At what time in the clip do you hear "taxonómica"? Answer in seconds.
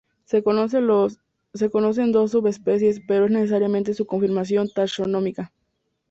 4.73-5.51